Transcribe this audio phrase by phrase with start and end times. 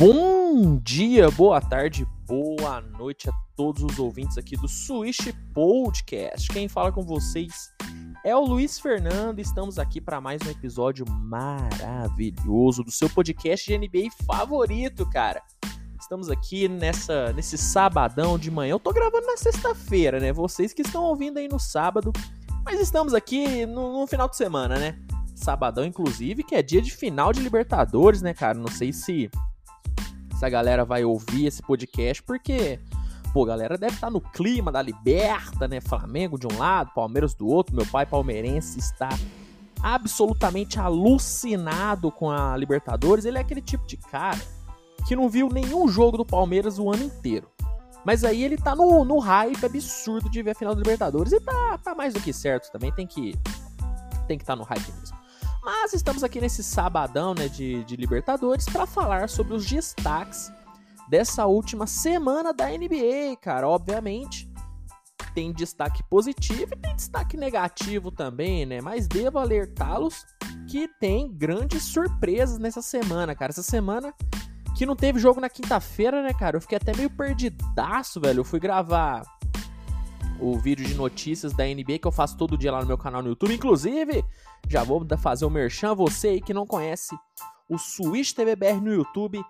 [0.00, 6.48] Bom dia, boa tarde, boa noite a todos os ouvintes aqui do Switch Podcast.
[6.48, 7.70] Quem fala com vocês
[8.24, 9.40] é o Luiz Fernando.
[9.40, 15.42] Estamos aqui para mais um episódio maravilhoso do seu podcast de NBA favorito, cara.
[16.00, 18.70] Estamos aqui nessa nesse sabadão de manhã.
[18.70, 20.32] Eu tô gravando na sexta-feira, né?
[20.32, 22.10] Vocês que estão ouvindo aí no sábado,
[22.64, 24.98] mas estamos aqui no, no final de semana, né?
[25.34, 28.56] Sabadão, inclusive, que é dia de final de Libertadores, né, cara?
[28.56, 29.30] Não sei se
[30.40, 32.80] se a galera vai ouvir esse podcast, porque,
[33.30, 35.82] pô, a galera deve estar tá no clima da liberta, né?
[35.82, 37.76] Flamengo de um lado, Palmeiras do outro.
[37.76, 39.10] Meu pai palmeirense está
[39.82, 43.26] absolutamente alucinado com a Libertadores.
[43.26, 44.40] Ele é aquele tipo de cara
[45.06, 47.46] que não viu nenhum jogo do Palmeiras o ano inteiro.
[48.02, 51.40] Mas aí ele tá no, no hype absurdo de ver a final da Libertadores e
[51.40, 52.90] tá, tá mais do que certo também.
[52.90, 53.34] Tem que
[54.26, 55.19] tem que estar tá no hype mesmo.
[55.72, 60.52] Mas estamos aqui nesse sabadão né, de, de Libertadores para falar sobre os destaques
[61.08, 63.68] dessa última semana da NBA, cara.
[63.68, 64.52] Obviamente,
[65.32, 68.80] tem destaque positivo e tem destaque negativo também, né?
[68.80, 70.26] Mas devo alertá-los
[70.68, 73.52] que tem grandes surpresas nessa semana, cara.
[73.52, 74.12] Essa semana
[74.76, 76.56] que não teve jogo na quinta-feira, né, cara?
[76.56, 78.40] Eu fiquei até meio perdidaço, velho.
[78.40, 79.22] Eu fui gravar
[80.40, 83.22] o vídeo de notícias da NBA que eu faço todo dia lá no meu canal
[83.22, 83.54] no YouTube.
[83.54, 84.24] Inclusive,
[84.68, 85.94] já vou fazer o merchan.
[85.94, 87.14] Você aí que não conhece
[87.68, 89.42] o Switch TVBR no YouTube,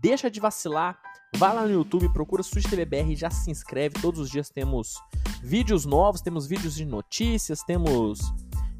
[0.00, 0.98] deixa de vacilar.
[1.36, 4.00] Vai lá no YouTube, procura Switch TVBR e já se inscreve.
[4.00, 4.94] Todos os dias temos
[5.42, 8.20] vídeos novos, temos vídeos de notícias, temos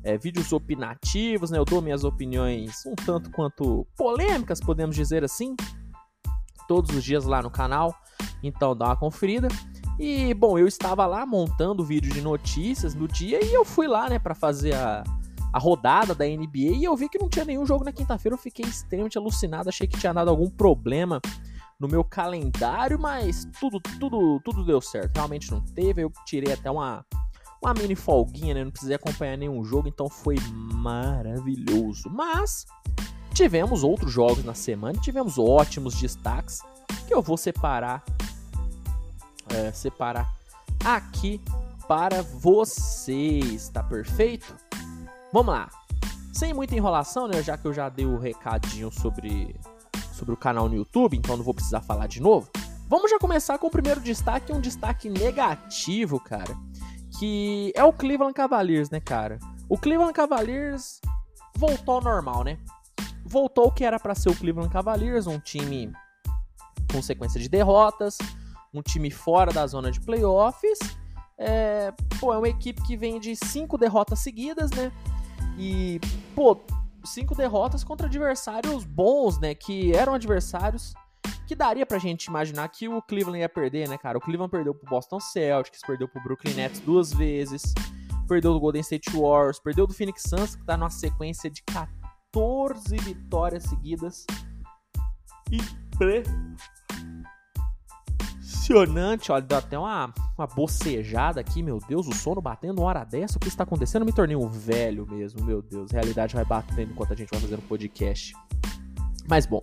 [0.03, 1.59] é, vídeos opinativos, né?
[1.59, 5.55] Eu dou minhas opiniões um tanto quanto polêmicas, podemos dizer assim,
[6.67, 7.95] todos os dias lá no canal.
[8.43, 9.49] Então dá uma conferida.
[9.99, 13.87] E bom, eu estava lá montando o vídeo de notícias no dia e eu fui
[13.87, 15.03] lá, né, para fazer a,
[15.53, 18.35] a rodada da NBA e eu vi que não tinha nenhum jogo na quinta-feira.
[18.35, 21.21] Eu fiquei extremamente alucinado, achei que tinha dado algum problema
[21.81, 25.17] no meu calendário, mas tudo, tudo, tudo deu certo.
[25.17, 26.03] Realmente não teve.
[26.03, 27.05] Eu tirei até uma,
[27.63, 28.65] uma mini folguinha, né?
[28.65, 30.37] Não precisei acompanhar nenhum jogo, então foi
[30.75, 32.11] maravilhoso.
[32.11, 32.67] Mas
[33.33, 36.61] tivemos outros jogos na semana, tivemos ótimos destaques
[37.07, 38.03] que eu vou separar
[39.51, 40.33] é, separar
[40.85, 41.41] aqui
[41.89, 44.55] para vocês, tá perfeito?
[45.33, 45.69] Vamos lá.
[46.33, 47.43] Sem muita enrolação, né?
[47.43, 49.55] Já que eu já dei o recadinho sobre,
[50.13, 52.49] sobre o canal no YouTube, então não vou precisar falar de novo.
[52.89, 56.57] Vamos já começar com o primeiro destaque, um destaque negativo, cara.
[57.19, 59.39] Que é o Cleveland Cavaliers, né, cara?
[59.69, 61.01] O Cleveland Cavaliers
[61.57, 62.59] voltou ao normal, né?
[63.25, 65.93] Voltou o que era para ser o Cleveland Cavaliers, um time
[66.93, 68.19] com sequência de derrotas,
[68.81, 70.79] um time fora da zona de playoffs.
[71.39, 74.91] É, pô, é uma equipe que vem de cinco derrotas seguidas, né?
[75.59, 76.01] E,
[76.35, 76.59] pô,
[77.05, 79.55] cinco derrotas contra adversários bons, né?
[79.55, 80.95] Que eram adversários
[81.47, 84.19] que daria pra gente imaginar que o Cleveland ia perder, né, cara?
[84.19, 87.73] O Cleveland perdeu pro Boston Celtics, perdeu pro Brooklyn Nets duas vezes,
[88.27, 92.97] perdeu do Golden State Warriors, perdeu do Phoenix Suns, que tá numa sequência de 14
[92.97, 94.27] vitórias seguidas.
[95.51, 96.76] Impressionante,
[99.31, 103.37] olha, deu até uma, uma bocejada aqui, meu Deus, o sono batendo uma hora dessa,
[103.37, 104.03] o que está acontecendo?
[104.03, 107.31] Eu me tornei um velho mesmo, meu Deus, a realidade vai batendo enquanto a gente
[107.31, 108.35] vai fazendo podcast.
[109.29, 109.61] Mas bom,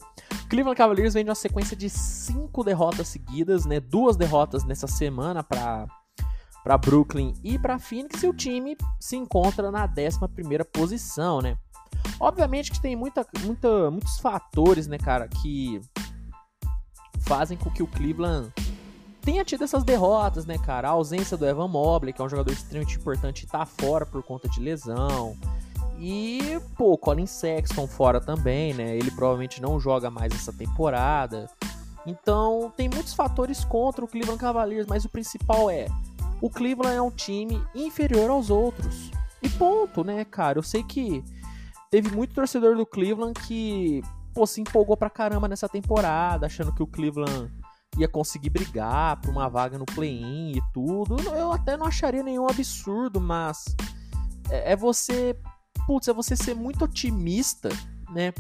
[0.50, 3.80] Cleveland Cavaliers vem de uma sequência de cinco derrotas seguidas, né?
[3.80, 5.86] Duas derrotas nessa semana para
[6.64, 11.58] para Brooklyn e para Phoenix e o time se encontra na 11 primeira posição, né?
[12.18, 15.82] Obviamente que tem muita, muita, muitos fatores, né, cara, que
[17.20, 18.50] fazem com que o Cleveland
[19.24, 20.90] tenha tido essas derrotas, né, cara?
[20.90, 24.50] A ausência do Evan Mobley, que é um jogador extremamente importante, tá fora por conta
[24.50, 25.36] de lesão.
[25.98, 28.96] E, pô, Colin Sexton fora também, né?
[28.96, 31.50] Ele provavelmente não joga mais essa temporada.
[32.06, 35.88] Então, tem muitos fatores contra o Cleveland Cavaliers, mas o principal é:
[36.42, 39.12] o Cleveland é um time inferior aos outros.
[39.42, 40.60] E ponto, né, cara?
[40.60, 41.24] Eu sei que
[41.90, 44.02] teve muito torcedor do Cleveland que,
[44.34, 47.50] pô, se empolgou pra caramba nessa temporada, achando que o Cleveland
[47.98, 51.18] ia conseguir brigar por uma vaga no play-in e tudo.
[51.30, 53.66] Eu até não acharia nenhum absurdo, mas
[54.50, 55.38] é, é você,
[55.86, 57.70] putz, é você ser muito otimista,
[58.10, 58.34] né?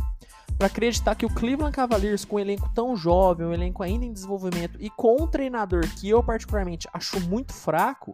[0.58, 4.14] Para acreditar que o Cleveland Cavaliers, com um elenco tão jovem, um elenco ainda em
[4.14, 8.14] desenvolvimento e com um treinador que eu particularmente acho muito fraco,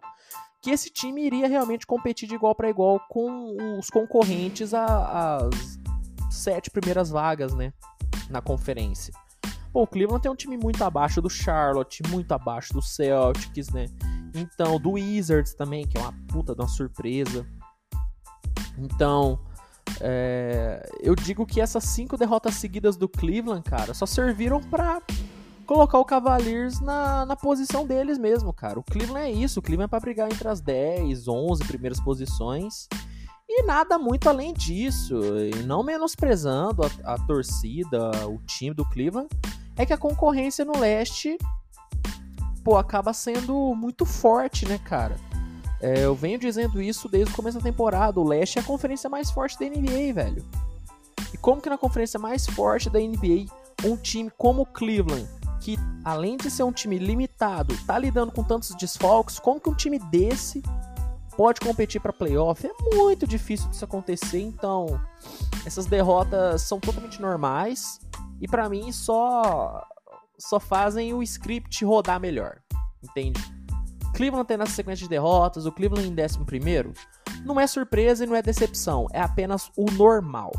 [0.62, 5.78] que esse time iria realmente competir de igual para igual com os concorrentes às
[6.30, 7.72] sete primeiras vagas, né,
[8.28, 9.12] na conferência.
[9.72, 13.86] Pô, o Cleveland tem um time muito abaixo do Charlotte, muito abaixo do Celtics, né?
[14.34, 17.46] Então, do Wizards também, que é uma puta de uma surpresa.
[18.76, 19.38] Então,
[20.00, 25.02] é, eu digo que essas cinco derrotas seguidas do Cleveland, cara, só serviram para
[25.66, 28.78] colocar o Cavaliers na, na posição deles mesmo, cara.
[28.78, 32.88] O Cleveland é isso, o Cleveland é pra brigar entre as 10, 11 primeiras posições.
[33.48, 35.20] E nada muito além disso.
[35.38, 39.28] E não menosprezando a, a torcida, o time do Cleveland,
[39.80, 41.38] é que a concorrência no leste,
[42.62, 45.16] pô, acaba sendo muito forte, né, cara?
[45.80, 48.20] É, eu venho dizendo isso desde o começo da temporada.
[48.20, 50.44] O leste é a conferência mais forte da NBA, velho.
[51.32, 53.46] E como que na conferência mais forte da NBA,
[53.84, 55.26] um time como o Cleveland,
[55.60, 59.74] que além de ser um time limitado, tá lidando com tantos desfalques, como que um
[59.74, 60.62] time desse
[61.38, 62.66] pode competir para playoff?
[62.66, 65.00] É muito difícil disso acontecer, então
[65.64, 67.98] essas derrotas são totalmente normais
[68.40, 69.86] e para mim só
[70.38, 72.60] só fazem o script rodar melhor,
[73.02, 73.40] entende?
[74.14, 76.94] Cleveland tendo essa sequência de derrotas, o Cleveland em 11
[77.44, 80.52] não é surpresa e não é decepção, é apenas o normal.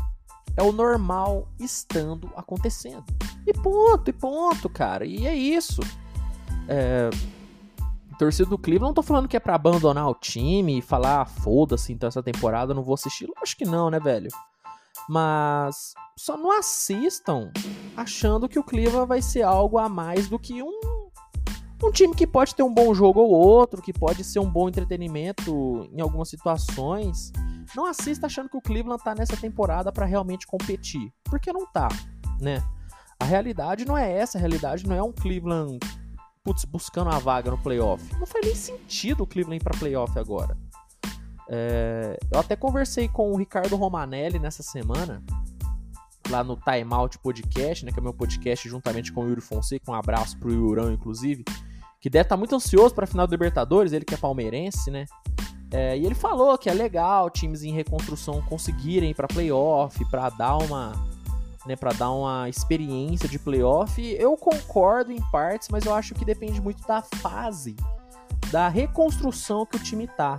[0.56, 3.04] É o normal estando acontecendo.
[3.46, 5.04] E ponto, e ponto, cara.
[5.06, 5.80] E é isso.
[6.68, 7.08] É...
[8.18, 11.24] Torcida do Cleveland, não tô falando que é para abandonar o time e falar, ah,
[11.24, 13.28] foda-se, então essa temporada eu não vou assistir.
[13.42, 14.28] Acho que não, né, velho?
[15.08, 17.50] Mas só não assistam
[17.96, 20.80] achando que o Cleveland vai ser algo a mais do que um,
[21.82, 24.68] um time que pode ter um bom jogo ou outro, que pode ser um bom
[24.68, 27.32] entretenimento em algumas situações.
[27.74, 31.88] Não assista achando que o Cleveland tá nessa temporada para realmente competir, porque não tá,
[32.40, 32.62] né?
[33.18, 35.78] A realidade não é essa, a realidade não é um Cleveland
[36.44, 38.02] putz, buscando a vaga no playoff.
[38.18, 40.56] Não faz nem sentido o Cleveland ir pra playoff agora.
[41.54, 45.22] É, eu até conversei com o Ricardo Romanelli nessa semana,
[46.30, 49.90] lá no Time Out Podcast, né, que é meu podcast juntamente com o Yuri Fonseca.
[49.90, 51.44] Um abraço pro Yurão, inclusive,
[52.00, 54.90] que deve estar tá muito ansioso para a final do Libertadores, ele que é palmeirense,
[54.90, 55.04] né?
[55.70, 60.30] É, e ele falou que é legal times em reconstrução conseguirem ir para playoff, para
[60.30, 60.92] dar uma,
[61.66, 64.00] né, para dar uma experiência de playoff.
[64.18, 67.76] Eu concordo em partes, mas eu acho que depende muito da fase
[68.50, 70.36] da reconstrução que o time tá.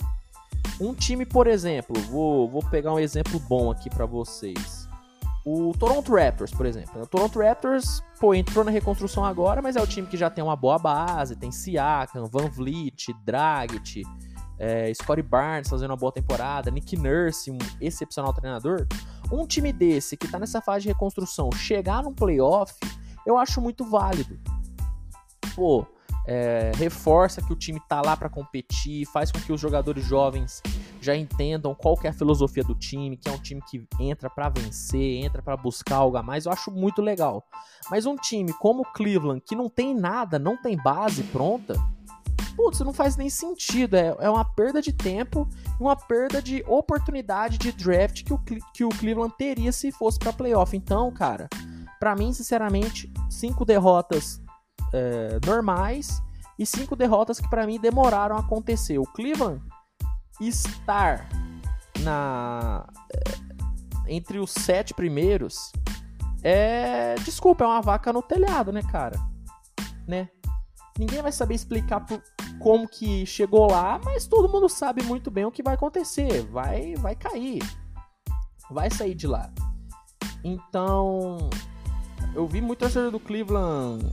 [0.79, 4.87] Um time, por exemplo, vou, vou pegar um exemplo bom aqui para vocês.
[5.45, 7.01] O Toronto Raptors, por exemplo.
[7.01, 10.43] O Toronto Raptors, pô, entrou na reconstrução agora, mas é o time que já tem
[10.43, 14.03] uma boa base, tem Siakam, Van Vliet, Dragic,
[14.57, 18.87] é, Scottie Barnes fazendo uma boa temporada, Nick Nurse, um excepcional treinador.
[19.31, 22.73] Um time desse que tá nessa fase de reconstrução, chegar num playoff,
[23.25, 24.39] eu acho muito válido.
[25.55, 25.85] Pô,
[26.25, 30.61] é, reforça que o time tá lá para competir, faz com que os jogadores jovens
[31.01, 34.49] já entendam qual é a filosofia do time, que é um time que entra para
[34.49, 37.43] vencer, entra para buscar algo a mais, eu acho muito legal.
[37.89, 41.75] Mas um time como o Cleveland, que não tem nada, não tem base pronta,
[42.55, 43.95] putz, não faz nem sentido.
[43.95, 45.47] É, é uma perda de tempo
[45.79, 48.37] e uma perda de oportunidade de draft que o,
[48.73, 50.75] que o Cleveland teria se fosse para playoff.
[50.75, 51.49] Então, cara,
[51.99, 54.41] para mim, sinceramente, cinco derrotas
[54.93, 56.21] é, normais
[56.57, 58.99] e cinco derrotas que para mim demoraram a acontecer.
[58.99, 59.61] O Cleveland
[60.39, 61.27] estar
[62.01, 63.23] na é,
[64.07, 65.71] entre os sete primeiros
[66.43, 69.17] é desculpa é uma vaca no telhado né cara?
[70.07, 70.29] Né?
[70.97, 72.21] Ninguém vai saber explicar por,
[72.59, 76.43] como que chegou lá mas todo mundo sabe muito bem o que vai acontecer.
[76.43, 77.61] Vai vai cair.
[78.69, 79.49] Vai sair de lá.
[80.43, 81.49] Então
[82.35, 84.09] eu vi muito torcedor do Cleveland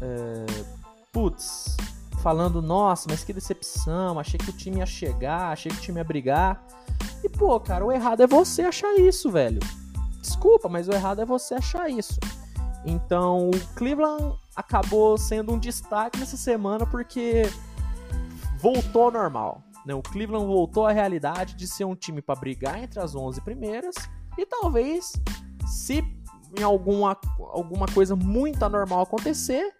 [0.00, 0.64] é,
[1.12, 1.76] putz,
[2.22, 5.98] falando, nossa, mas que decepção, achei que o time ia chegar, achei que o time
[5.98, 6.64] ia brigar.
[7.22, 9.60] E, pô, cara, o errado é você achar isso, velho.
[10.20, 12.18] Desculpa, mas o errado é você achar isso.
[12.84, 17.42] Então, o Cleveland acabou sendo um destaque nessa semana porque
[18.58, 19.62] voltou ao normal.
[19.84, 19.94] Né?
[19.94, 23.94] O Cleveland voltou à realidade de ser um time para brigar entre as 11 primeiras
[24.36, 25.12] e talvez,
[25.66, 26.04] se
[26.58, 29.74] em alguma, alguma coisa muito anormal acontecer,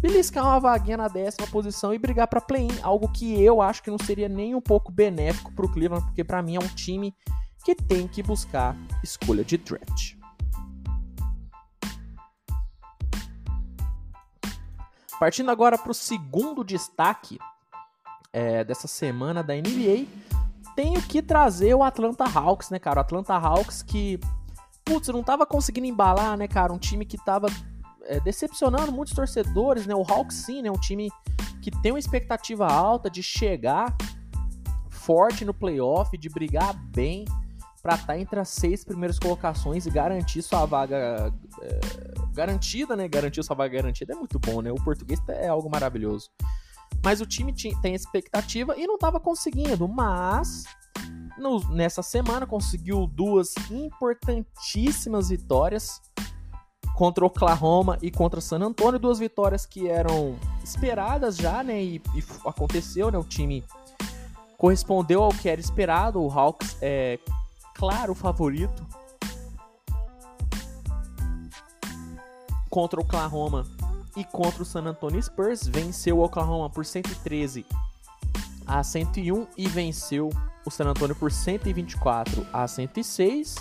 [0.00, 3.90] beliscar uma vaguinha na décima posição e brigar para play-in, algo que eu acho que
[3.90, 7.14] não seria nem um pouco benéfico para o Cleveland, porque para mim é um time
[7.64, 10.16] que tem que buscar escolha de draft.
[15.18, 17.38] Partindo agora para o segundo destaque
[18.32, 20.06] é, dessa semana da NBA,
[20.76, 22.98] tenho que trazer o Atlanta Hawks, né, cara?
[22.98, 24.20] O Atlanta Hawks que,
[24.84, 26.72] putz, não tava conseguindo embalar, né, cara?
[26.72, 27.48] Um time que tava
[28.08, 29.94] é, decepcionando muitos torcedores, né?
[29.94, 30.70] O Hawks sim, né?
[30.70, 31.10] Um time
[31.62, 33.94] que tem uma expectativa alta de chegar
[34.90, 37.24] forte no playoff, de brigar bem
[37.82, 41.80] para estar tá entre as seis primeiras colocações e garantir sua vaga é,
[42.34, 43.06] garantida, né?
[43.06, 44.72] Garantir sua vaga garantida é muito bom, né?
[44.72, 46.30] O português é algo maravilhoso.
[47.04, 49.86] Mas o time tem expectativa e não estava conseguindo.
[49.86, 50.64] Mas
[51.38, 56.00] no, nessa semana conseguiu duas importantíssimas vitórias
[56.98, 61.80] contra Oklahoma e contra San Antonio, duas vitórias que eram esperadas já, né?
[61.80, 63.16] E, e aconteceu, né?
[63.16, 63.62] O time
[64.56, 66.20] correspondeu ao que era esperado.
[66.20, 67.20] O Hawks é
[67.76, 68.84] claro favorito
[72.68, 73.64] contra Oklahoma
[74.16, 75.68] e contra o San Antonio Spurs.
[75.68, 77.64] Venceu o Oklahoma por 113
[78.66, 80.30] a 101 e venceu
[80.66, 83.54] o San Antonio por 124 a 106.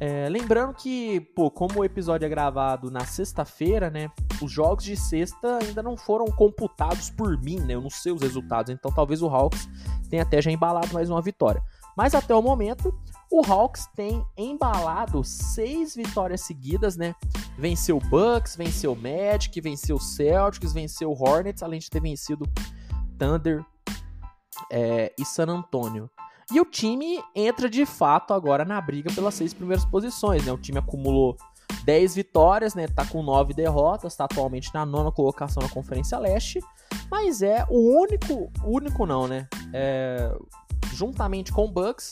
[0.00, 4.10] É, lembrando que, pô, como o episódio é gravado na sexta-feira, né?
[4.40, 7.74] Os jogos de sexta ainda não foram computados por mim, né?
[7.74, 9.68] Eu não sei os resultados, então talvez o Hawks
[10.08, 11.62] tenha até já embalado mais uma vitória.
[11.94, 12.98] Mas até o momento,
[13.30, 17.14] o Hawks tem embalado seis vitórias seguidas, né?
[17.58, 22.00] Venceu o Bucks, venceu o Magic, venceu o Celtics, venceu o Hornets, além de ter
[22.00, 22.46] vencido
[23.18, 23.62] Thunder
[24.72, 26.10] é, e San Antonio.
[26.52, 30.52] E o time entra de fato agora na briga pelas seis primeiras posições, né?
[30.52, 31.36] O time acumulou
[31.84, 32.88] 10 vitórias, né?
[32.88, 36.60] Tá com 9 derrotas, tá atualmente na nona colocação na Conferência Leste,
[37.10, 39.48] mas é o único, único não, né?
[39.72, 40.32] É,
[40.92, 42.10] juntamente com o Bucks,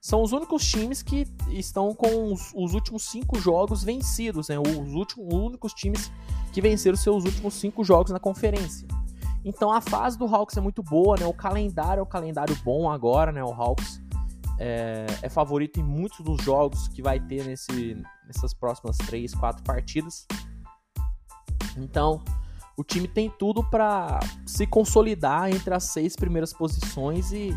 [0.00, 4.58] são os únicos times que estão com os, os últimos cinco jogos vencidos, né?
[4.58, 6.10] Os últimos, únicos times
[6.52, 8.88] que venceram seus últimos cinco jogos na conferência.
[9.44, 11.26] Então a fase do Hawks é muito boa, né?
[11.26, 13.42] O calendário é um calendário bom agora, né?
[13.42, 14.00] O Hawks
[14.58, 19.62] é, é favorito em muitos dos jogos que vai ter nesse, nessas próximas três, quatro
[19.62, 20.26] partidas.
[21.76, 22.22] Então
[22.76, 27.56] o time tem tudo para se consolidar entre as seis primeiras posições e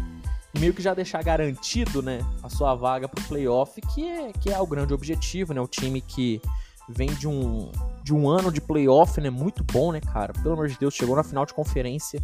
[0.60, 4.52] meio que já deixar garantido, né, a sua vaga para o playoff, que é, que
[4.52, 5.62] é o grande objetivo, né?
[5.62, 6.42] O time que
[6.90, 7.72] vem de um,
[8.04, 10.34] de um ano de playoff, né, muito bom, né, cara?
[10.34, 12.22] Pelo amor de Deus, chegou na final de conferência,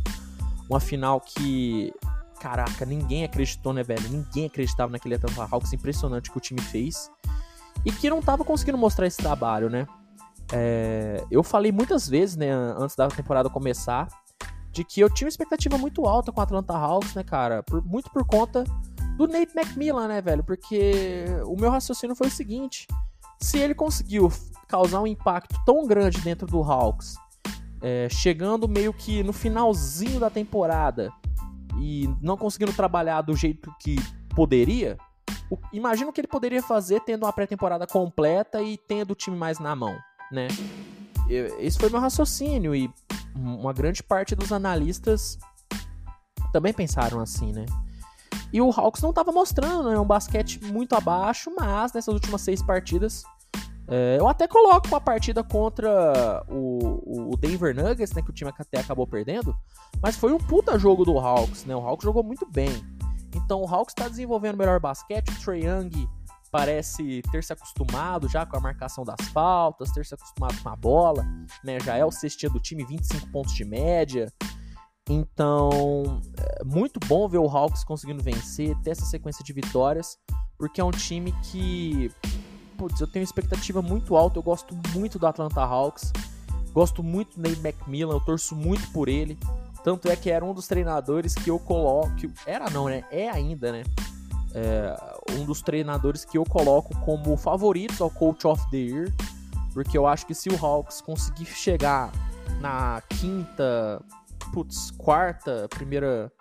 [0.69, 1.93] uma final que,
[2.39, 4.09] caraca, ninguém acreditou, né, velho?
[4.09, 7.09] Ninguém acreditava naquele Atlanta Hawks impressionante que o time fez
[7.85, 9.87] e que não tava conseguindo mostrar esse trabalho, né?
[10.51, 14.07] É, eu falei muitas vezes, né, antes da temporada começar,
[14.71, 17.63] de que eu tinha uma expectativa muito alta com o Atlanta Hawks, né, cara?
[17.63, 18.63] Por, muito por conta
[19.15, 20.43] do Nate McMillan, né, velho?
[20.43, 22.85] Porque o meu raciocínio foi o seguinte:
[23.41, 24.31] se ele conseguiu
[24.69, 27.15] causar um impacto tão grande dentro do Hawks,
[27.81, 31.11] é, chegando meio que no finalzinho da temporada
[31.79, 33.95] e não conseguindo trabalhar do jeito que
[34.35, 34.97] poderia,
[35.49, 39.35] o, imagina o que ele poderia fazer tendo uma pré-temporada completa e tendo o time
[39.35, 39.97] mais na mão,
[40.31, 40.47] né?
[41.27, 42.91] Esse foi meu raciocínio e
[43.35, 45.37] uma grande parte dos analistas
[46.51, 47.65] também pensaram assim, né?
[48.51, 49.99] E o Hawks não estava mostrando, né?
[49.99, 53.23] Um basquete muito abaixo, mas nessas últimas seis partidas.
[53.91, 58.21] É, eu até coloco a partida contra o, o Denver Nuggets, né?
[58.21, 59.57] Que o time até acabou perdendo.
[60.01, 61.75] Mas foi um puta jogo do Hawks, né?
[61.75, 62.69] O Hawks jogou muito bem.
[63.35, 65.29] Então o Hawks está desenvolvendo melhor basquete.
[65.29, 66.07] O Trae Young
[66.51, 70.75] parece ter se acostumado já com a marcação das faltas, ter se acostumado com a
[70.75, 71.25] bola,
[71.63, 71.79] né?
[71.79, 74.31] Já é o cestinha do time, 25 pontos de média.
[75.09, 80.19] Então, é muito bom ver o Hawks conseguindo vencer, ter essa sequência de vitórias,
[80.55, 82.11] porque é um time que,
[82.79, 86.11] putz, eu tenho expectativa muito alta, eu gosto muito do Atlanta Hawks,
[86.73, 89.37] gosto muito do Nate McMillan, eu torço muito por ele.
[89.83, 92.09] Tanto é que era um dos treinadores que eu coloco.
[92.45, 93.03] Era não, né?
[93.11, 93.83] É ainda, né?
[94.53, 94.95] é,
[95.31, 99.13] um dos treinadores que eu coloco como favoritos ao Coach of the Year,
[99.73, 102.11] porque eu acho que se o Hawks conseguir chegar
[102.59, 104.01] na quinta,
[104.53, 106.31] putz, quarta, primeira,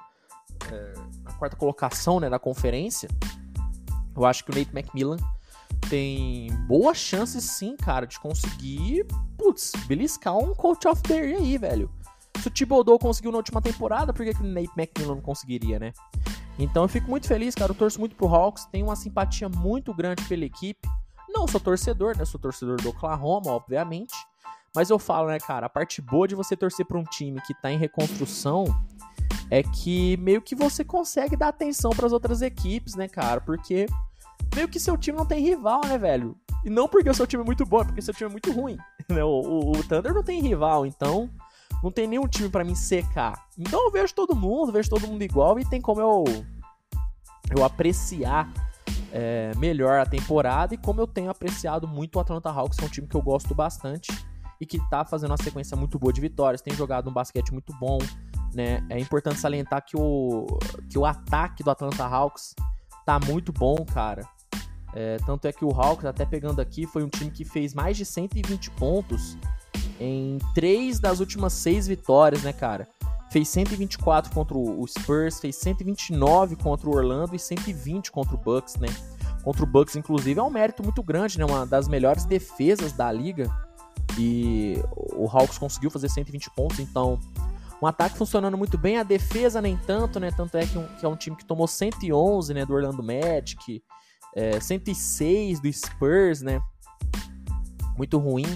[0.70, 3.08] é, na quarta colocação né, da conferência,
[4.16, 5.18] eu acho que o Nate McMillan
[5.88, 11.58] tem boas chances sim, cara, de conseguir, putz, beliscar um Coach of the Year aí,
[11.58, 11.90] velho.
[12.40, 15.78] Se o Thibodeau conseguiu na última temporada, por que, que o Nate McMillan não conseguiria,
[15.78, 15.92] né?
[16.58, 17.72] Então eu fico muito feliz, cara.
[17.72, 20.88] Eu torço muito pro Hawks, tenho uma simpatia muito grande pela equipe.
[21.28, 22.24] Não sou torcedor, né?
[22.24, 24.14] Sou torcedor do Oklahoma, obviamente.
[24.74, 27.54] Mas eu falo, né, cara, a parte boa de você torcer para um time que
[27.54, 28.64] tá em reconstrução
[29.50, 33.40] é que meio que você consegue dar atenção para as outras equipes, né, cara?
[33.40, 33.86] Porque
[34.54, 36.36] meio que seu time não tem rival, né, velho?
[36.64, 38.52] E não porque o seu time é muito bom, é porque seu time é muito
[38.52, 38.76] ruim.
[39.08, 39.24] Né?
[39.24, 41.30] O, o, o Thunder não tem rival, então
[41.82, 43.46] não tem nenhum time para me secar.
[43.56, 46.24] Então eu vejo todo mundo, vejo todo mundo igual e tem como eu,
[47.56, 48.52] eu apreciar
[49.10, 52.86] é, melhor a temporada e como eu tenho apreciado muito o Atlanta Hawks, que é
[52.86, 54.12] um time que eu gosto bastante
[54.60, 57.72] e que tá fazendo uma sequência muito boa de vitórias, tem jogado um basquete muito
[57.78, 57.98] bom,
[58.52, 58.84] né?
[58.90, 60.46] É importante salientar que o,
[60.90, 62.54] que o ataque do Atlanta Hawks
[63.06, 64.28] tá muito bom, cara.
[65.00, 67.96] É, tanto é que o Hawks, até pegando aqui, foi um time que fez mais
[67.96, 69.36] de 120 pontos
[70.00, 72.88] em três das últimas seis vitórias, né, cara?
[73.30, 78.76] fez 124 contra o Spurs, fez 129 contra o Orlando e 120 contra o Bucks,
[78.76, 78.88] né?
[79.42, 81.44] Contra o Bucks, inclusive, é um mérito muito grande, né?
[81.44, 83.50] Uma das melhores defesas da liga.
[84.18, 84.82] E
[85.14, 87.20] o Hawks conseguiu fazer 120 pontos, então
[87.80, 90.30] um ataque funcionando muito bem, a defesa nem tanto, né?
[90.30, 93.82] Tanto é que, um, que é um time que tomou 111, né, do Orlando Magic,
[94.38, 96.60] é, 106 do Spurs, né?
[97.96, 98.46] Muito ruim,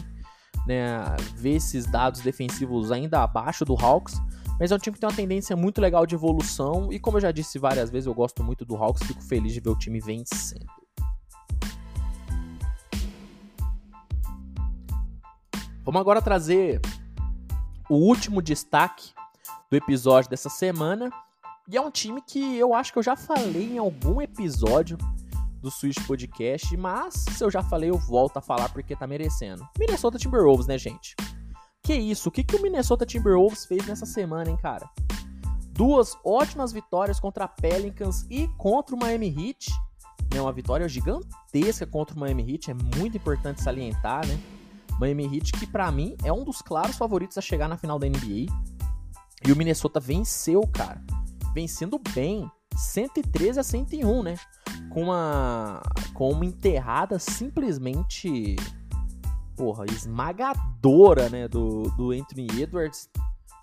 [0.65, 1.01] né?
[1.35, 4.15] Ver esses dados defensivos ainda abaixo do Hawks,
[4.61, 7.23] mas é um time que tem uma tendência muito legal de evolução e como eu
[7.23, 9.99] já disse várias vezes, eu gosto muito do Hawks, fico feliz de ver o time
[9.99, 10.67] vencendo.
[15.85, 16.81] Vamos agora trazer
[17.91, 19.11] o último destaque
[19.69, 21.11] do episódio dessa semana.
[21.69, 24.97] E é um time que eu acho que eu já falei em algum episódio
[25.63, 29.67] do Switch Podcast, mas se eu já falei, eu volto a falar porque tá merecendo.
[29.79, 31.15] Minnesota Timberwolves, né, gente?
[31.83, 32.29] Que isso?
[32.29, 34.91] O que, que o Minnesota Timberwolves fez nessa semana, hein, cara?
[35.73, 39.71] Duas ótimas vitórias contra a Pelicans e contra o Miami Heat.
[40.35, 44.39] Né, uma vitória gigantesca contra o Miami Heat, é muito importante salientar, né?
[44.99, 48.09] Miami Heat que para mim é um dos claros favoritos a chegar na final da
[48.09, 48.47] NBA.
[49.47, 51.03] E o Minnesota venceu, cara.
[51.55, 52.51] Vencendo bem.
[52.77, 54.37] 113 a 101, né?
[54.93, 55.83] Com uma,
[56.13, 58.57] com uma enterrada simplesmente
[59.57, 63.09] porra, esmagadora, né, do, do Anthony Edwards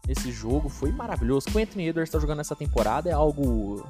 [0.07, 0.69] nesse jogo.
[0.69, 1.47] Foi maravilhoso.
[1.47, 3.83] O que o Anthony Edwards tá jogando essa temporada é algo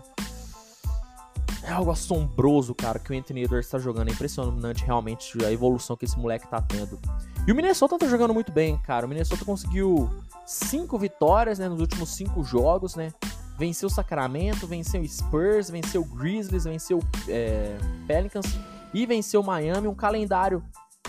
[1.63, 4.09] é algo assombroso, cara, que o Anthony Edwards tá jogando.
[4.09, 6.99] É impressionante realmente a evolução que esse moleque tá tendo.
[7.47, 9.05] E o Minnesota tá jogando muito bem, cara.
[9.05, 10.09] O Minnesota conseguiu
[10.45, 13.13] cinco vitórias né, nos últimos cinco jogos, né?
[13.59, 18.45] Venceu o Sacramento, venceu o Spurs, venceu o Grizzlies, venceu é, Pelicans
[18.93, 19.87] e venceu o Miami.
[19.87, 20.63] Um calendário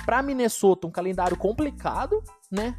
[0.04, 2.76] para Minnesota, um calendário complicado, né?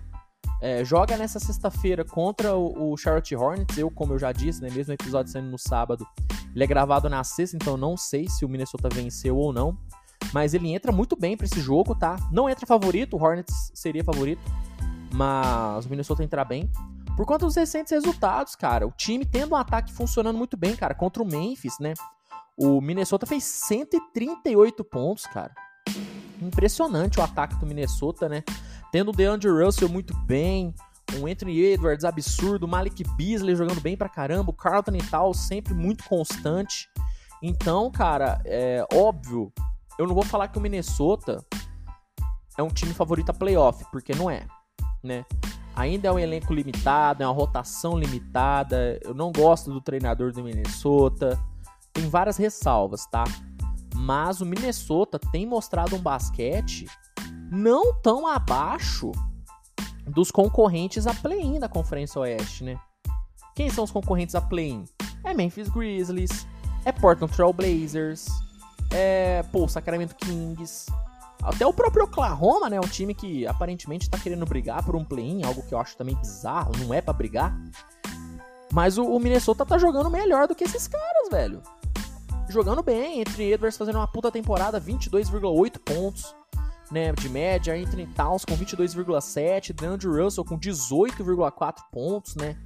[0.62, 3.78] É, joga nessa sexta-feira contra o, o, Charlotte Hornets.
[3.78, 6.06] Eu, como eu já disse, né, mesmo o episódio sendo no sábado,
[6.54, 9.78] ele é gravado na sexta, então não sei se o Minnesota venceu ou não.
[10.34, 12.16] Mas ele entra muito bem para esse jogo, tá?
[12.32, 14.42] Não entra favorito, o Hornets seria favorito,
[15.14, 16.70] mas o Minnesota entra bem.
[17.16, 20.96] Por conta dos recentes resultados, cara, o time tendo um ataque funcionando muito bem, cara,
[20.96, 21.94] contra o Memphis, né?
[22.58, 25.54] O Minnesota fez 138 pontos, cara.
[26.42, 28.44] Impressionante o ataque do Minnesota, né?
[28.92, 30.74] Tendo o DeAndre Russell muito bem,
[31.16, 35.74] um Anthony Edwards absurdo, Malik Beasley jogando bem pra caramba, o Carlton e tal sempre
[35.74, 36.90] muito constante.
[37.42, 39.52] Então, cara, é óbvio,
[39.98, 41.44] eu não vou falar que o Minnesota
[42.58, 44.46] é um time favorito a playoff, porque não é,
[45.04, 45.26] né?
[45.76, 49.00] Ainda é um elenco limitado, é uma rotação limitada.
[49.04, 51.40] Eu não gosto do treinador do Minnesota.
[51.94, 53.24] Tem várias ressalvas, tá?
[53.96, 56.86] Mas o Minnesota tem mostrado um basquete
[57.52, 59.12] não tão abaixo
[60.08, 62.80] dos concorrentes a play-in da Conferência Oeste, né?
[63.56, 64.86] Quem são os concorrentes a play-in?
[65.24, 66.48] É Memphis Grizzlies,
[66.86, 68.28] é Portland Trail Blazers,
[68.92, 70.92] é, pô, Sacramento Kings,
[71.42, 72.80] até o próprio Oklahoma, né?
[72.80, 76.16] Um time que aparentemente tá querendo brigar por um play-in, algo que eu acho também
[76.16, 77.58] bizarro, não é para brigar.
[78.72, 81.62] Mas o, o, Minnesota tá jogando melhor do que esses caras, velho.
[82.50, 86.36] Jogando bem, Anthony Edwards fazendo uma puta temporada, 22,8 pontos
[86.92, 92.58] né, de média, Anthony Towns com 22,7, DeAndre Russell com 18,4 pontos, né?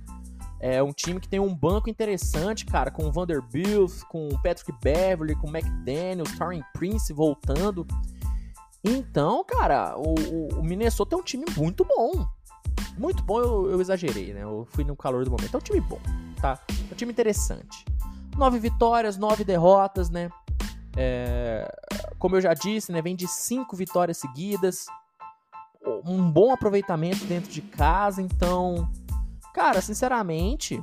[0.59, 5.47] É um time que tem um banco interessante, cara, com Vanderbilt, com Patrick Beverly, com
[5.47, 7.85] McDaniels, Tarin Prince voltando.
[8.87, 12.27] Então, cara, o, o, Minnesota é um time muito bom.
[12.97, 14.43] Muito bom, eu, eu, exagerei, né?
[14.43, 15.55] Eu fui no calor do momento.
[15.55, 15.99] É um time bom,
[16.39, 16.59] tá?
[16.69, 17.83] É um time interessante.
[18.37, 20.29] Nove vitórias, nove derrotas, né?
[20.95, 21.67] É,
[22.19, 24.85] como eu já disse, né, vem de cinco vitórias seguidas,
[26.05, 28.89] um bom aproveitamento dentro de casa, então,
[29.53, 30.81] cara, sinceramente,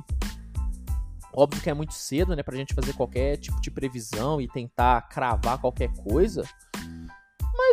[1.33, 5.01] óbvio que é muito cedo, né, pra gente fazer qualquer tipo de previsão e tentar
[5.09, 6.43] cravar qualquer coisa.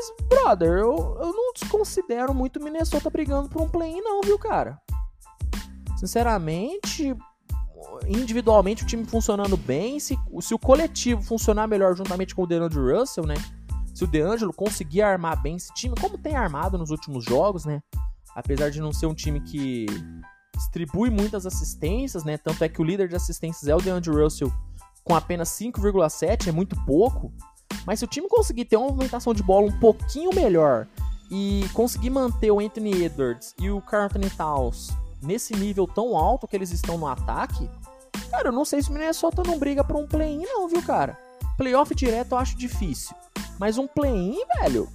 [0.01, 4.81] Mas, brother, eu, eu não desconsidero muito Minnesota brigando por um play-in, não, viu, cara?
[5.99, 7.15] Sinceramente,
[8.09, 12.79] individualmente o time funcionando bem, se, se o coletivo funcionar melhor juntamente com o DeAndre
[12.79, 13.35] Russell, né?
[13.95, 17.83] Se o DeAngelo conseguir armar bem esse time, como tem armado nos últimos jogos, né?
[18.35, 19.85] Apesar de não ser um time que
[20.57, 22.39] distribui muitas assistências, né?
[22.39, 24.51] Tanto é que o líder de assistências é o DeAndre Russell
[25.05, 27.31] com apenas 5,7, é muito pouco.
[27.87, 30.87] Mas se o time conseguir ter uma movimentação de bola um pouquinho melhor
[31.31, 34.91] e conseguir manter o Anthony Edwards e o Carlton Towns
[35.23, 37.69] nesse nível tão alto que eles estão no ataque,
[38.31, 41.19] cara, eu não sei se o Minnesota não briga por um play-in não, viu, cara?
[41.57, 43.15] Playoff direto eu acho difícil.
[43.59, 44.89] Mas um play-in, velho,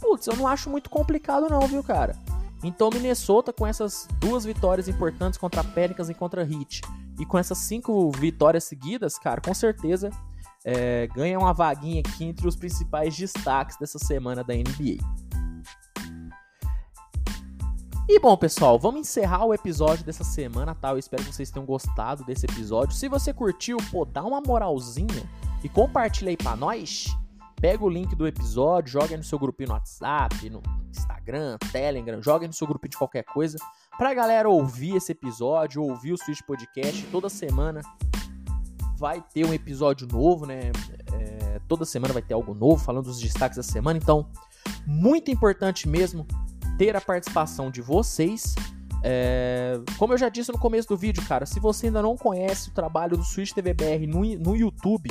[0.00, 2.16] putz, eu não acho muito complicado não, viu, cara?
[2.62, 6.80] Então, Minnesota, com essas duas vitórias importantes contra Pelicans e contra Heat,
[7.18, 10.10] e com essas cinco vitórias seguidas, cara, com certeza
[10.64, 14.96] é, ganha uma vaguinha aqui entre os principais destaques dessa semana da NBA.
[18.06, 20.90] E bom, pessoal, vamos encerrar o episódio dessa semana, tá?
[20.90, 22.94] Eu espero que vocês tenham gostado desse episódio.
[22.94, 25.28] Se você curtiu, pô, dá uma moralzinha
[25.62, 27.06] e compartilha aí pra nós.
[27.56, 32.46] Pega o link do episódio, joga no seu grupinho no WhatsApp, no Instagram, Telegram, joga
[32.46, 33.56] no seu grupinho de qualquer coisa,
[33.96, 37.80] pra galera ouvir esse episódio, ouvir o Switch Podcast toda semana.
[39.04, 40.72] Vai ter um episódio novo, né?
[41.12, 43.98] É, toda semana vai ter algo novo falando dos destaques da semana.
[44.02, 44.30] Então,
[44.86, 46.26] muito importante mesmo
[46.78, 48.54] ter a participação de vocês.
[49.02, 52.70] É, como eu já disse no começo do vídeo, cara, se você ainda não conhece
[52.70, 55.10] o trabalho do Switch TVBR no, no YouTube,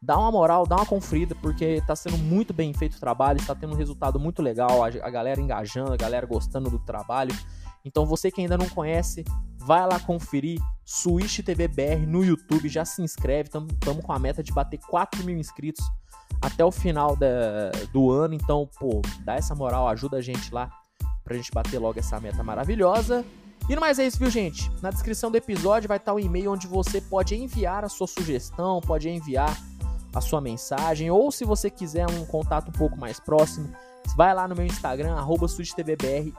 [0.00, 3.56] dá uma moral, dá uma conferida, porque está sendo muito bem feito o trabalho, está
[3.56, 7.34] tendo um resultado muito legal, a, a, galera engajando, a galera gostando do trabalho.
[7.84, 9.24] Então você que ainda não conhece,
[9.58, 14.52] vai lá conferir Switch TVBR no YouTube, já se inscreve, estamos com a meta de
[14.52, 15.84] bater 4 mil inscritos
[16.40, 20.70] até o final da, do ano, então, pô, dá essa moral, ajuda a gente lá
[21.22, 23.24] pra gente bater logo essa meta maravilhosa.
[23.68, 24.70] E no mais é isso, viu, gente?
[24.82, 28.80] Na descrição do episódio vai estar o e-mail onde você pode enviar a sua sugestão,
[28.80, 29.56] pode enviar
[30.12, 33.72] a sua mensagem, ou se você quiser um contato um pouco mais próximo,
[34.16, 35.46] vai lá no meu Instagram, arroba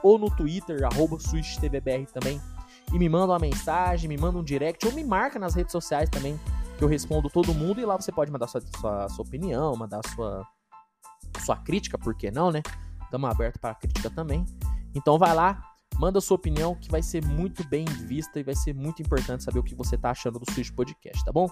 [0.02, 1.17] ou no Twitter, arroba
[2.13, 2.41] também,
[2.93, 6.10] e me manda uma mensagem, me manda um direct, ou me marca nas redes sociais
[6.10, 6.39] também,
[6.78, 10.02] que eu respondo todo mundo, e lá você pode mandar sua, sua, sua opinião, mandar
[10.13, 10.45] sua,
[11.43, 12.62] sua crítica, por que não, né?
[13.04, 14.45] Estamos abertos para crítica também.
[14.95, 15.62] Então vai lá,
[15.97, 19.60] manda sua opinião que vai ser muito bem vista e vai ser muito importante saber
[19.60, 21.49] o que você tá achando do Switch Podcast, tá bom?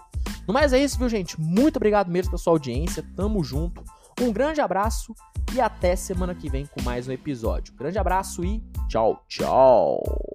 [0.47, 1.39] No mais é isso, viu, gente?
[1.39, 3.03] Muito obrigado mesmo pela sua audiência.
[3.15, 3.83] Tamo junto.
[4.19, 5.13] Um grande abraço
[5.53, 7.73] e até semana que vem com mais um episódio.
[7.75, 10.30] Grande abraço e tchau, tchau.